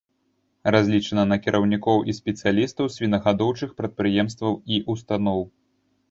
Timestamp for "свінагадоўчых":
2.95-3.75